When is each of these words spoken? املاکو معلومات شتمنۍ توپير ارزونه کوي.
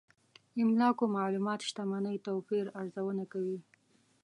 املاکو 0.61 1.05
معلومات 1.17 1.59
شتمنۍ 1.67 2.17
توپير 2.27 2.65
ارزونه 2.79 3.23
کوي. 3.33 3.57